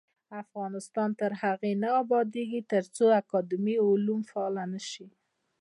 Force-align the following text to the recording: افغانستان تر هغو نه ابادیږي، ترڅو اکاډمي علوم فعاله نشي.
افغانستان 0.43 1.09
تر 1.21 1.31
هغو 1.41 1.71
نه 1.83 1.89
ابادیږي، 2.01 2.59
ترڅو 2.71 3.05
اکاډمي 3.21 3.75
علوم 3.87 4.21
فعاله 4.29 4.63
نشي. 4.73 5.07